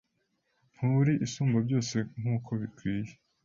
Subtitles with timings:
[0.75, 3.13] Nturi Isumbabyose nkuko bikwiye